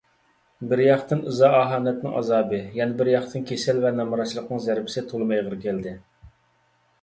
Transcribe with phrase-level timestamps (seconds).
[0.69, 5.95] بىرياقتىن ئىزا- ئاھانەتنىڭ ئازابى، يەنە بىرياقتىن كېسەل ۋە نامراتچىلىقنىڭ زەربىسى تولىمۇ ئېغىر كەلدى.